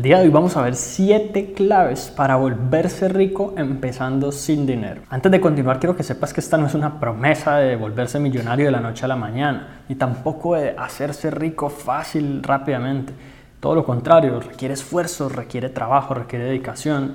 [0.00, 5.02] El día de hoy vamos a ver 7 claves para volverse rico empezando sin dinero.
[5.10, 8.66] Antes de continuar quiero que sepas que esta no es una promesa de volverse millonario
[8.66, 13.12] de la noche a la mañana, ni tampoco de hacerse rico fácil rápidamente.
[13.58, 17.14] Todo lo contrario, requiere esfuerzo, requiere trabajo, requiere dedicación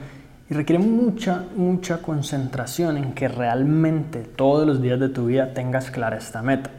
[0.49, 5.89] y requiere mucha, mucha concentración en que realmente todos los días de tu vida tengas
[5.89, 6.69] clara esta meta.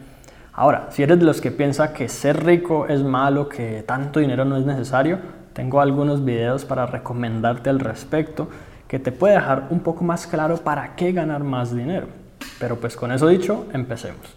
[0.52, 4.44] Ahora, si eres de los que piensa que ser rico es malo, que tanto dinero
[4.44, 8.48] no es necesario, tengo algunos videos para recomendarte al respecto
[8.88, 12.08] que te puede dejar un poco más claro para qué ganar más dinero.
[12.58, 14.36] Pero pues con eso dicho, empecemos.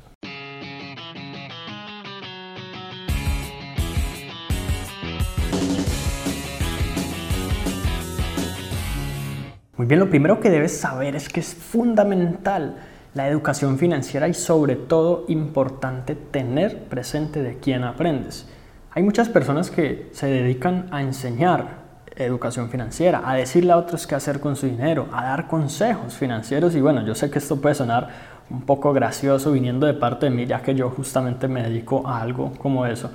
[9.75, 12.77] Muy bien, lo primero que debes saber es que es fundamental
[13.13, 18.47] la educación financiera y sobre todo importante tener presente de quién aprendes.
[18.91, 24.15] Hay muchas personas que se dedican a enseñar educación financiera, a decirle a otros qué
[24.15, 27.75] hacer con su dinero, a dar consejos financieros y bueno, yo sé que esto puede
[27.75, 28.09] sonar
[28.49, 32.21] un poco gracioso viniendo de parte de mí, ya que yo justamente me dedico a
[32.21, 33.11] algo como eso.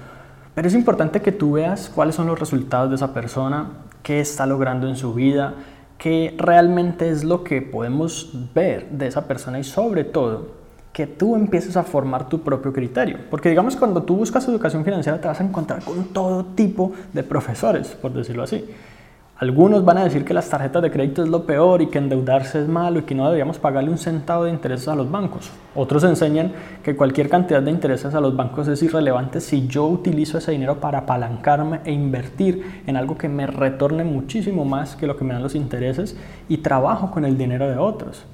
[0.54, 3.70] Pero es importante que tú veas cuáles son los resultados de esa persona,
[4.02, 5.54] qué está logrando en su vida,
[5.96, 10.61] qué realmente es lo que podemos ver de esa persona y sobre todo
[10.92, 13.18] que tú empieces a formar tu propio criterio.
[13.30, 17.22] Porque digamos, cuando tú buscas educación financiera te vas a encontrar con todo tipo de
[17.22, 18.64] profesores, por decirlo así.
[19.42, 22.62] Algunos van a decir que las tarjetas de crédito es lo peor y que endeudarse
[22.62, 25.50] es malo y que no deberíamos pagarle un centavo de intereses a los bancos.
[25.74, 26.52] Otros enseñan
[26.84, 30.78] que cualquier cantidad de intereses a los bancos es irrelevante si yo utilizo ese dinero
[30.78, 35.32] para apalancarme e invertir en algo que me retorne muchísimo más que lo que me
[35.32, 36.16] dan los intereses
[36.48, 38.24] y trabajo con el dinero de otros.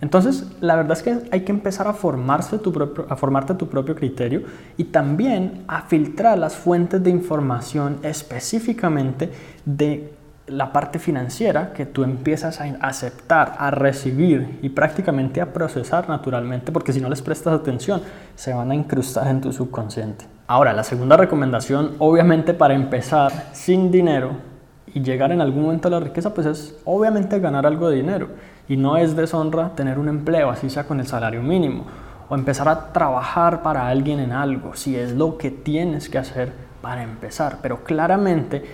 [0.00, 3.68] Entonces, la verdad es que hay que empezar a, formarse tu propio, a formarte tu
[3.68, 4.42] propio criterio
[4.76, 9.30] y también a filtrar las fuentes de información específicamente
[9.64, 10.12] de
[10.48, 16.72] la parte financiera que tú empiezas a aceptar, a recibir y prácticamente a procesar naturalmente,
[16.72, 18.00] porque si no les prestas atención,
[18.34, 20.24] se van a incrustar en tu subconsciente.
[20.46, 24.47] Ahora, la segunda recomendación, obviamente para empezar sin dinero
[24.94, 28.28] y llegar en algún momento a la riqueza, pues es obviamente ganar algo de dinero.
[28.68, 31.86] Y no es deshonra tener un empleo, así sea con el salario mínimo,
[32.28, 36.52] o empezar a trabajar para alguien en algo, si es lo que tienes que hacer
[36.82, 37.58] para empezar.
[37.62, 38.64] Pero claramente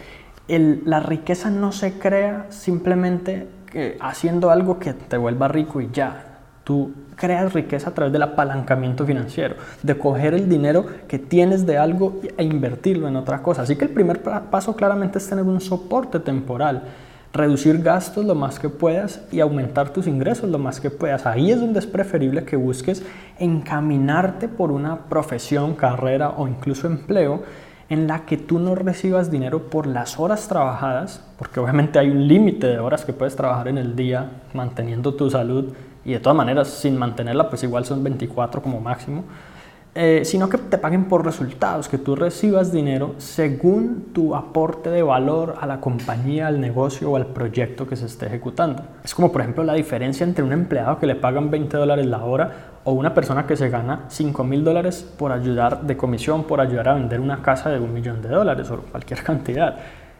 [0.49, 6.31] la riqueza no se crea simplemente eh, haciendo algo que te vuelva rico y ya.
[6.65, 11.79] Tú creas riqueza a través del apalancamiento financiero, de coger el dinero que tienes de
[11.79, 13.63] algo e invertirlo en otra cosa.
[13.63, 16.83] Así que el primer paso claramente es tener un soporte temporal
[17.35, 21.27] reducir gastos lo más que puedas y aumentar tus ingresos lo más que puedas.
[21.27, 23.05] Ahí es donde es preferible que busques
[23.39, 27.43] encaminarte por una profesión, carrera o incluso empleo
[27.89, 32.27] en la que tú no recibas dinero por las horas trabajadas, porque obviamente hay un
[32.27, 36.37] límite de horas que puedes trabajar en el día manteniendo tu salud y de todas
[36.37, 39.25] maneras sin mantenerla pues igual son 24 como máximo
[39.97, 45.05] eh, sino que te paguen por resultados, que tú recibas dinero según tu aporte de
[45.05, 48.83] valor a la compañía, al negocio o al proyecto que se esté ejecutando.
[49.05, 52.25] Es como por ejemplo la diferencia entre un empleado que le pagan 20 dólares la
[52.25, 52.51] hora
[52.83, 56.89] o una persona que se gana 5 mil dólares por ayudar de comisión, por ayudar
[56.89, 59.77] a vender una casa de un millón de dólares o cualquier cantidad.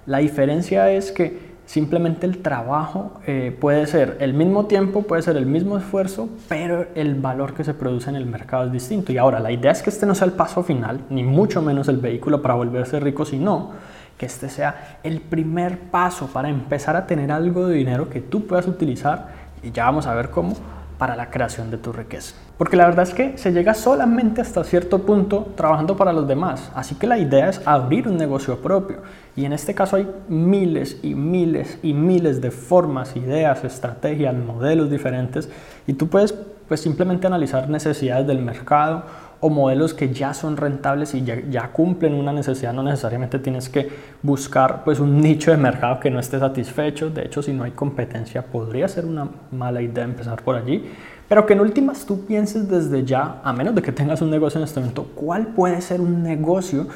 [0.07, 5.37] La diferencia es que Simplemente el trabajo eh, puede ser el mismo tiempo, puede ser
[5.39, 9.13] el mismo esfuerzo, pero el valor que se produce en el mercado es distinto.
[9.13, 11.89] Y ahora, la idea es que este no sea el paso final, ni mucho menos
[11.89, 13.73] el vehículo para volverse rico, sino
[14.19, 18.47] que este sea el primer paso para empezar a tener algo de dinero que tú
[18.47, 19.29] puedas utilizar,
[19.63, 20.55] y ya vamos a ver cómo,
[20.99, 22.35] para la creación de tu riqueza.
[22.57, 26.71] Porque la verdad es que se llega solamente hasta cierto punto trabajando para los demás.
[26.75, 28.99] Así que la idea es abrir un negocio propio.
[29.35, 34.89] Y en este caso hay miles y miles y miles de formas, ideas, estrategias, modelos
[34.91, 35.49] diferentes.
[35.87, 36.33] Y tú puedes
[36.69, 39.05] pues simplemente analizar necesidades del mercado
[39.45, 43.91] o modelos que ya son rentables y ya, cumplen una necesidad, no necesariamente tienes que
[44.23, 47.73] buscar pues un nicho de mercado que no esté satisfecho, de hecho si no hay
[47.73, 50.91] competencia podría ser una mala idea empezar por allí,
[51.29, 54.57] pero que en últimas tú pienses desde ya, a menos de que tengas un negocio
[54.57, 56.87] en este momento, cuál puede ser un negocio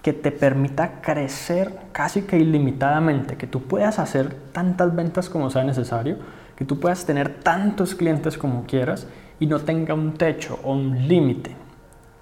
[0.00, 5.64] que te permita crecer casi que ilimitadamente, que tú puedas hacer tantas ventas como sea
[5.64, 6.16] necesario,
[6.56, 9.06] que tú puedas tener tantos clientes como quieras
[9.38, 11.60] y no tenga un techo o un límite.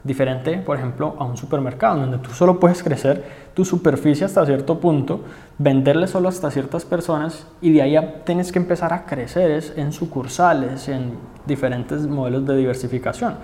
[0.04, 4.78] Diferente, por ejemplo, a un supermercado, donde tú solo puedes crecer tu superficie hasta cierto
[4.78, 5.22] punto,
[5.58, 10.88] venderle solo hasta ciertas personas y de ahí tienes que empezar a crecer en sucursales,
[10.88, 11.14] en
[11.46, 13.34] diferentes modelos de diversificación.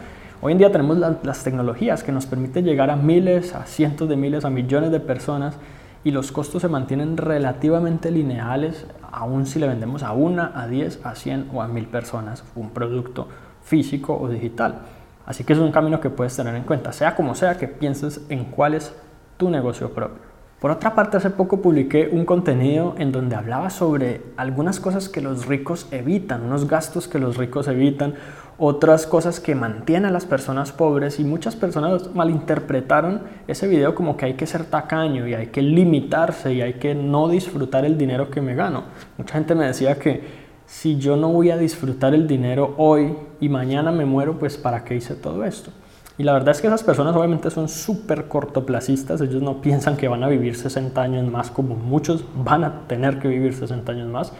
[0.41, 4.17] Hoy en día tenemos las tecnologías que nos permiten llegar a miles, a cientos de
[4.17, 5.57] miles, a millones de personas
[6.05, 11.05] y los costos se mantienen relativamente lineales, aun si le vendemos a una, a 10,
[11.05, 13.27] a 100 o a 1000 personas un producto
[13.63, 14.83] físico o digital.
[15.27, 18.21] Así que es un camino que puedes tener en cuenta, sea como sea que pienses
[18.29, 18.95] en cuál es
[19.37, 20.35] tu negocio propio.
[20.61, 25.21] Por otra parte, hace poco publiqué un contenido en donde hablaba sobre algunas cosas que
[25.21, 28.15] los ricos evitan, unos gastos que los ricos evitan,
[28.57, 34.17] otras cosas que mantienen a las personas pobres y muchas personas malinterpretaron ese video como
[34.17, 37.99] que hay que ser tacaño y hay que limitarse y hay que no disfrutar el
[37.99, 38.85] dinero que me gano.
[39.19, 40.44] Mucha gente me decía que
[40.75, 44.83] si yo no voy a disfrutar el dinero hoy y mañana me muero, pues ¿para
[44.83, 45.71] qué hice todo esto?
[46.19, 50.09] Y la verdad es que esas personas obviamente son súper cortoplacistas, ellos no piensan que
[50.09, 54.09] van a vivir 60 años más como muchos van a tener que vivir 60 años
[54.09, 54.33] más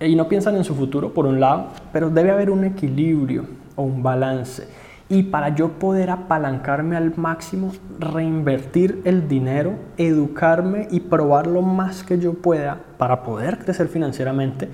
[0.00, 3.44] y no piensan en su futuro por un lado, pero debe haber un equilibrio
[3.76, 4.66] o un balance.
[5.08, 12.02] Y para yo poder apalancarme al máximo, reinvertir el dinero, educarme y probar lo más
[12.02, 14.68] que yo pueda para poder crecer financieramente,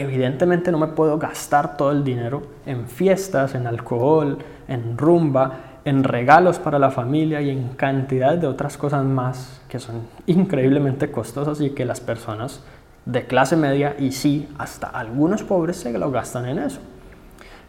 [0.00, 5.52] evidentemente no me puedo gastar todo el dinero en fiestas, en alcohol, en rumba,
[5.84, 11.10] en regalos para la familia y en cantidad de otras cosas más que son increíblemente
[11.10, 12.62] costosas y que las personas
[13.04, 16.80] de clase media y sí, hasta algunos pobres se lo gastan en eso.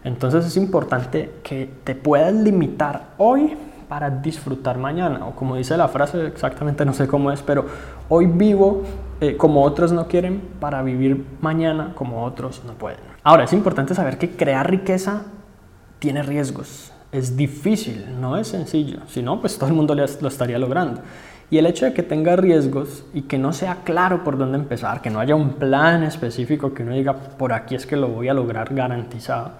[0.05, 3.57] Entonces es importante que te puedas limitar hoy
[3.89, 5.27] para disfrutar mañana.
[5.27, 7.65] O como dice la frase, exactamente no sé cómo es, pero
[8.09, 8.83] hoy vivo
[9.23, 12.99] eh, como otros no quieren para vivir mañana como otros no pueden.
[13.23, 15.21] Ahora, es importante saber que crear riqueza
[15.99, 16.91] tiene riesgos.
[17.13, 18.99] Es difícil, no es sencillo.
[19.07, 20.99] Si no, pues todo el mundo lo estaría logrando.
[21.49, 25.01] Y el hecho de que tenga riesgos y que no sea claro por dónde empezar,
[25.01, 28.27] que no haya un plan específico que uno diga por aquí es que lo voy
[28.27, 29.51] a lograr garantizado,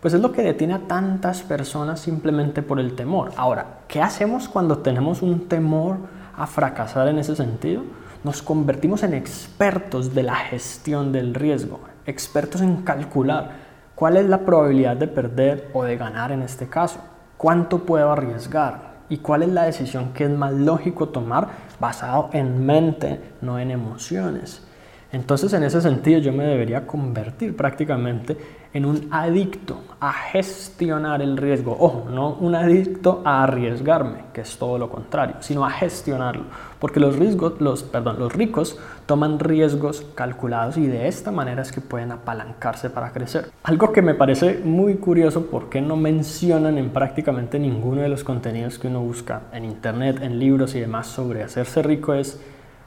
[0.00, 3.30] pues es lo que detiene a tantas personas simplemente por el temor.
[3.36, 5.98] Ahora, ¿qué hacemos cuando tenemos un temor
[6.36, 7.82] a fracasar en ese sentido?
[8.24, 13.50] Nos convertimos en expertos de la gestión del riesgo, expertos en calcular
[13.94, 17.00] cuál es la probabilidad de perder o de ganar en este caso,
[17.36, 21.48] cuánto puedo arriesgar, y cuál es la decisión que es más lógico tomar
[21.78, 24.62] basado en mente, no en emociones.
[25.14, 28.36] Entonces, en ese sentido, yo me debería convertir prácticamente
[28.72, 31.76] en un adicto a gestionar el riesgo.
[31.78, 36.46] Ojo, no un adicto a arriesgarme, que es todo lo contrario, sino a gestionarlo.
[36.80, 38.76] Porque los, riesgos, los, perdón, los ricos
[39.06, 43.52] toman riesgos calculados y de esta manera es que pueden apalancarse para crecer.
[43.62, 48.80] Algo que me parece muy curioso porque no mencionan en prácticamente ninguno de los contenidos
[48.80, 52.40] que uno busca en internet, en libros y demás sobre hacerse rico es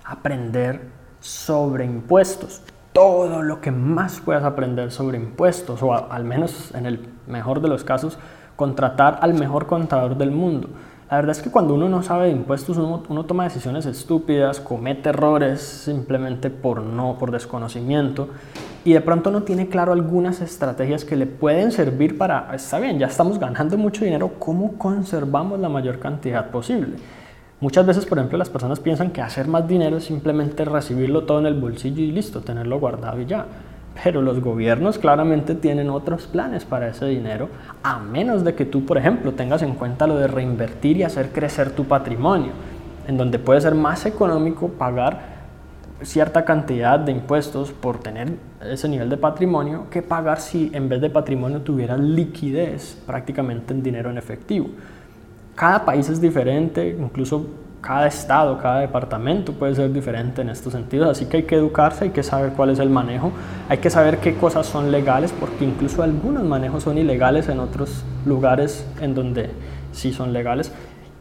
[0.03, 2.61] aprender sobre impuestos.
[2.93, 7.67] Todo lo que más puedas aprender sobre impuestos, o al menos en el mejor de
[7.67, 8.17] los casos,
[8.55, 10.69] contratar al mejor contador del mundo.
[11.09, 15.07] La verdad es que cuando uno no sabe de impuestos, uno, toma decisiones estúpidas, comete
[15.07, 18.27] errores simplemente por no, por desconocimiento,
[18.83, 22.99] y de pronto no tiene claro algunas estrategias que le pueden servir para, está bien,
[22.99, 26.97] ya estamos ganando mucho dinero, ¿cómo conservamos la mayor cantidad posible?
[27.59, 31.39] Muchas veces, por ejemplo, las personas piensan que hacer más dinero es simplemente recibirlo todo
[31.39, 33.47] en el bolsillo y listo, tenerlo guardado y ya.
[34.03, 37.49] Pero los gobiernos claramente tienen otros planes para ese dinero,
[37.81, 41.31] a menos de que tú, por ejemplo, tengas en cuenta lo de reinvertir y hacer
[41.31, 42.51] crecer tu patrimonio,
[43.07, 45.37] en donde puede ser más económico pagar
[46.03, 51.01] cierta cantidad de impuestos por tener ese nivel de patrimonio que pagar si en vez
[51.01, 54.67] de patrimonio tuvieras liquidez prácticamente en dinero en efectivo.
[55.57, 57.47] Cada país es diferente, incluso
[57.81, 62.03] cada estado, cada departamento puede ser diferente en estos sentidos, así que hay que educarse,
[62.03, 63.31] hay que saber cuál es el manejo,
[63.67, 68.03] hay que saber qué cosas son legales, porque incluso algunos manejos son ilegales en otros
[68.27, 69.49] lugares en donde
[69.93, 70.71] sí son legales.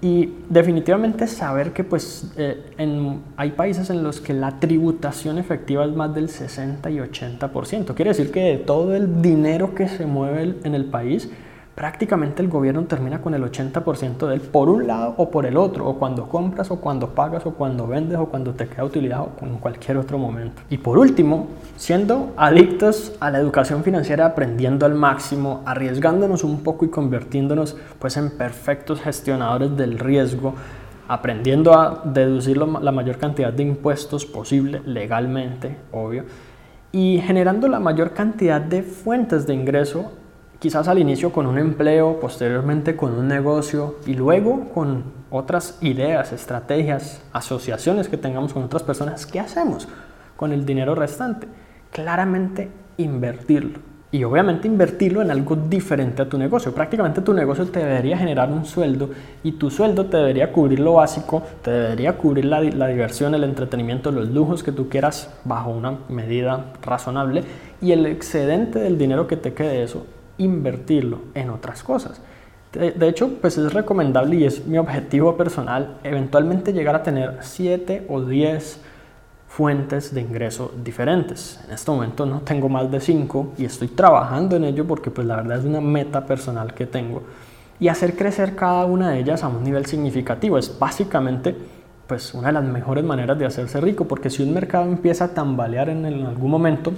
[0.02, 5.92] Y definitivamente saber que pues, eh, hay países en los que la tributación efectiva es
[5.96, 7.94] más del 60 y 80%.
[7.94, 11.30] Quiere decir que de todo el dinero que se mueve en el país,
[11.76, 15.58] prácticamente el gobierno termina con el 80% de él por un lado o por el
[15.58, 19.20] otro, o cuando compras o cuando pagas o cuando vendes o cuando te queda utilidad
[19.20, 20.62] o en cualquier otro momento.
[20.70, 26.86] Y por último, siendo adictos a la educación financiera, aprendiendo al máximo, arriesgándonos un poco
[26.86, 30.54] y convirtiéndonos pues en perfectos gestionadores del riesgo,
[31.08, 36.24] aprendiendo a deducir la mayor cantidad de impuestos posible legalmente, obvio,
[36.90, 40.10] y generando la mayor cantidad de fuentes de ingreso
[40.58, 46.32] quizás al inicio con un empleo, posteriormente con un negocio y luego con otras ideas,
[46.32, 49.88] estrategias, asociaciones que tengamos con otras personas, ¿qué hacemos
[50.36, 51.46] con el dinero restante?
[51.90, 53.80] Claramente invertirlo.
[54.12, 56.72] y obviamente invertirlo en algo diferente a tu negocio.
[56.72, 59.10] Prácticamente tu negocio te debería generar un sueldo
[59.42, 64.12] y tu sueldo te debería cubrir lo básico, te debería cubrir la, diversión, el entretenimiento,
[64.12, 67.42] los lujos que tú quieras bajo una medida razonable
[67.82, 70.06] y el excedente del dinero que te quede eso,
[70.38, 72.20] invertirlo en otras cosas.
[72.72, 78.04] De, hecho, pues es recomendable y es mi objetivo personal eventualmente llegar a tener 7
[78.10, 78.80] o 10
[79.48, 81.58] fuentes de ingreso diferentes.
[81.66, 85.26] En este momento no tengo más de 5 y estoy trabajando en ello porque pues
[85.26, 87.22] la verdad es una meta personal que tengo.
[87.80, 91.56] Y hacer crecer cada una de ellas a un nivel significativo es básicamente
[92.06, 95.28] pues una de las mejores maneras de hacerse rico porque si un mercado empieza a
[95.28, 96.92] tambalear en, en algún momento,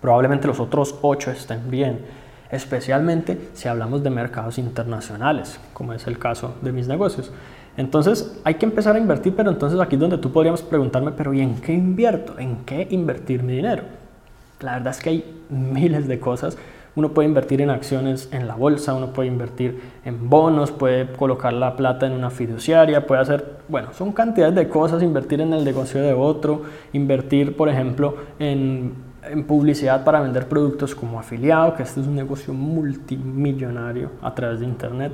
[0.00, 6.18] probablemente los otros 8 estén bien especialmente si hablamos de mercados internacionales, como es el
[6.18, 7.32] caso de mis negocios.
[7.76, 11.34] Entonces hay que empezar a invertir, pero entonces aquí es donde tú podríamos preguntarme, pero
[11.34, 12.38] ¿y en qué invierto?
[12.38, 13.82] ¿En qué invertir mi dinero?
[14.60, 16.56] La verdad es que hay miles de cosas.
[16.94, 21.52] Uno puede invertir en acciones en la bolsa, uno puede invertir en bonos, puede colocar
[21.52, 25.62] la plata en una fiduciaria, puede hacer, bueno, son cantidades de cosas, invertir en el
[25.62, 26.62] negocio de otro,
[26.94, 28.94] invertir, por ejemplo, en
[29.28, 34.60] en publicidad para vender productos como afiliado, que este es un negocio multimillonario a través
[34.60, 35.12] de Internet,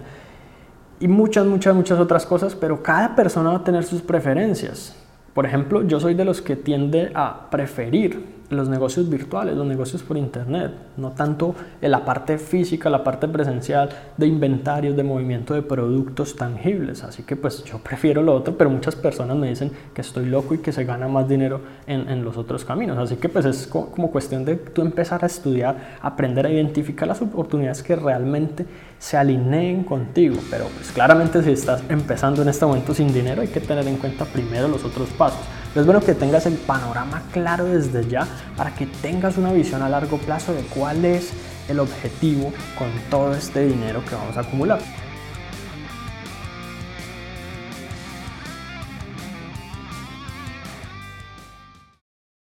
[1.01, 4.97] y muchas, muchas, muchas otras cosas, pero cada persona va a tener sus preferencias.
[5.35, 10.03] Por ejemplo, yo soy de los que tiende a preferir los negocios virtuales, los negocios
[10.03, 15.55] por internet, no tanto en la parte física, la parte presencial de inventarios, de movimiento
[15.55, 17.03] de productos tangibles.
[17.03, 20.55] Así que pues yo prefiero lo otro, pero muchas personas me dicen que estoy loco
[20.55, 22.99] y que se gana más dinero en, en los otros caminos.
[22.99, 27.23] Así que pues es como cuestión de tú empezar a estudiar, aprender a identificar las
[27.23, 28.67] oportunidades que realmente
[29.03, 30.37] se alineen contigo.
[30.49, 33.97] Pero pues claramente si estás empezando en este momento sin dinero hay que tener en
[33.97, 35.41] cuenta primero los otros pasos.
[35.75, 39.89] Es bueno que tengas el panorama claro desde ya para que tengas una visión a
[39.89, 41.33] largo plazo de cuál es
[41.69, 44.79] el objetivo con todo este dinero que vamos a acumular.